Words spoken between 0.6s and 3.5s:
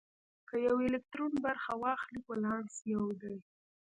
یو الکترون برخه واخلي ولانس یو دی.